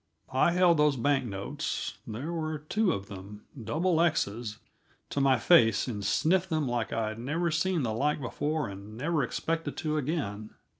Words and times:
I 0.33 0.53
held 0.53 0.77
those 0.77 0.95
bank 0.95 1.25
notes 1.25 1.99
there 2.07 2.33
were 2.33 2.57
two 2.57 2.91
of 2.91 3.05
them, 3.05 3.43
double 3.65 3.97
XX's 3.97 4.57
to 5.11 5.21
my 5.21 5.37
face 5.37 5.87
and 5.87 6.03
sniffed 6.03 6.49
them 6.49 6.67
like 6.67 6.91
I'd 6.91 7.19
never 7.19 7.51
seen 7.51 7.83
the 7.83 7.93
like 7.93 8.19
before 8.19 8.67
and 8.67 8.97
never 8.97 9.21
expected 9.21 9.77
to 9.77 9.97
again. 9.97 10.55